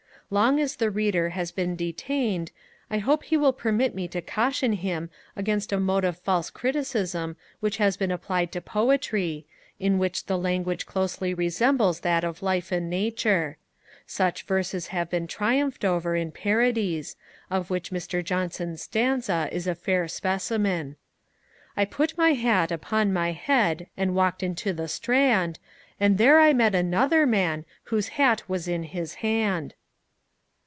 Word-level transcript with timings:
Long 0.33 0.61
as 0.61 0.77
the 0.77 0.89
Reader 0.89 1.31
has 1.31 1.51
been 1.51 1.75
detained, 1.75 2.53
I 2.89 2.99
hope 2.99 3.23
he 3.23 3.35
will 3.35 3.51
permit 3.51 3.93
me 3.93 4.07
to 4.07 4.21
caution 4.21 4.71
him 4.71 5.09
against 5.35 5.73
a 5.73 5.77
mode 5.77 6.05
of 6.05 6.17
false 6.19 6.49
criticism 6.49 7.35
which 7.59 7.75
has 7.79 7.97
been 7.97 8.11
applied 8.11 8.49
to 8.53 8.61
Poetry, 8.61 9.45
in 9.77 9.99
which 9.99 10.27
the 10.27 10.37
language 10.37 10.85
closely 10.85 11.33
resembles 11.33 11.99
that 11.99 12.23
of 12.23 12.41
life 12.41 12.71
and 12.71 12.89
nature. 12.89 13.57
Such 14.07 14.43
verses 14.43 14.87
have 14.87 15.09
been 15.09 15.27
triumphed 15.27 15.83
over 15.83 16.15
in 16.15 16.31
parodies, 16.31 17.17
of 17.49 17.69
which 17.69 17.89
Dr. 17.89 18.21
Johnson's 18.21 18.83
stanza 18.83 19.49
is 19.51 19.67
a 19.67 19.75
fair 19.75 20.07
specimen: 20.07 20.95
I 21.75 21.83
put 21.83 22.17
my 22.17 22.35
hat 22.35 22.71
upon 22.71 23.11
my 23.11 23.33
head 23.33 23.87
And 23.97 24.15
walked 24.15 24.43
into 24.43 24.71
the 24.71 24.87
Strand, 24.87 25.59
And 25.99 26.17
there 26.17 26.39
I 26.39 26.53
met 26.53 26.73
another 26.73 27.25
man 27.27 27.65
Whose 27.83 28.07
hat 28.15 28.43
was 28.47 28.69
in 28.69 28.83
his 28.83 29.15
hand. 29.15 29.73